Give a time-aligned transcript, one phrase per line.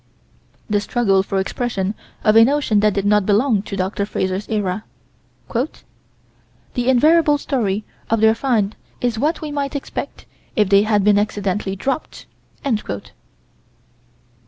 [0.67, 1.93] The struggle for expression
[2.23, 4.03] of a notion that did not belong to Dr.
[4.07, 4.83] Frazer's era:
[5.53, 5.75] "The
[6.89, 10.25] invariable story of their find is what we might expect
[10.55, 12.25] if they had been accidentally dropped...."